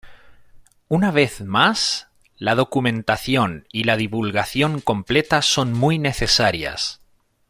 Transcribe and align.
Una 0.87 1.11
vez 1.11 1.41
más, 1.41 2.07
la 2.39 2.55
documentación 2.55 3.67
y 3.71 3.83
la 3.83 3.97
divulgación 3.97 4.81
completa 4.81 5.43
son 5.43 5.73
muy 5.73 5.99
necesarias. 5.99 7.01